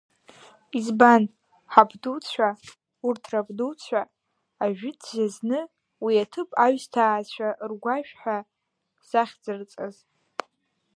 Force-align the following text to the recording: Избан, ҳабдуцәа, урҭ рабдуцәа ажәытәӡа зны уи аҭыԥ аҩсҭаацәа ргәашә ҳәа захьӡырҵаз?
Избан, 0.77 1.23
ҳабдуцәа, 1.73 2.49
урҭ 3.07 3.23
рабдуцәа 3.33 4.01
ажәытәӡа 4.63 5.25
зны 5.33 5.59
уи 6.03 6.15
аҭыԥ 6.23 6.49
аҩсҭаацәа 6.65 7.47
ргәашә 7.69 8.13
ҳәа 8.19 8.37
захьӡырҵаз? 9.09 9.95